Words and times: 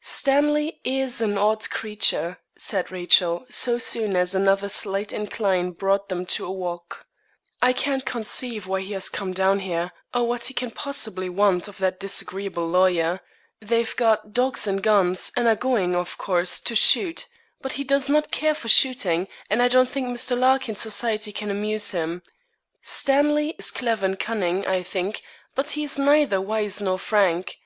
'Stanley 0.00 0.80
is 0.84 1.20
an 1.20 1.36
odd 1.36 1.68
creature,' 1.68 2.38
said 2.56 2.92
Rachel, 2.92 3.44
so 3.50 3.76
soon 3.76 4.14
as 4.14 4.36
another 4.36 4.68
slight 4.68 5.12
incline 5.12 5.72
brought 5.72 6.08
them 6.08 6.24
to 6.26 6.46
a 6.46 6.50
walk; 6.52 7.08
'I 7.60 7.72
can't 7.72 8.04
conceive 8.04 8.68
why 8.68 8.82
he 8.82 8.92
has 8.92 9.08
come 9.08 9.32
down 9.32 9.58
here, 9.58 9.90
or 10.14 10.28
what 10.28 10.44
he 10.44 10.54
can 10.54 10.70
possibly 10.70 11.28
want 11.28 11.66
of 11.66 11.78
that 11.78 11.98
disagreeable 11.98 12.68
lawyer. 12.68 13.20
They 13.60 13.78
have 13.78 13.96
got 13.96 14.32
dogs 14.32 14.68
and 14.68 14.80
guns, 14.80 15.32
and 15.36 15.48
are 15.48 15.56
going, 15.56 15.96
of 15.96 16.16
course, 16.18 16.60
to 16.60 16.76
shoot; 16.76 17.26
but 17.60 17.72
he 17.72 17.82
does 17.82 18.08
not 18.08 18.30
care 18.30 18.54
for 18.54 18.68
shooting, 18.68 19.26
and 19.50 19.60
I 19.60 19.66
don't 19.66 19.90
think 19.90 20.06
Mr. 20.06 20.38
Larkin's 20.38 20.80
society 20.80 21.32
can 21.32 21.50
amuse 21.50 21.90
him. 21.90 22.22
Stanley 22.80 23.56
is 23.58 23.72
clever 23.72 24.06
and 24.06 24.20
cunning, 24.20 24.64
I 24.68 24.84
think, 24.84 25.20
but 25.56 25.70
he 25.72 25.82
is 25.82 25.98
neither 25.98 26.40
wise 26.40 26.80
nor 26.80 26.96
frank. 26.96 27.58